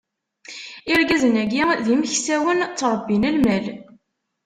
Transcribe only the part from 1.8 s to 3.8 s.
d imeksawen, ttṛebbin lmal.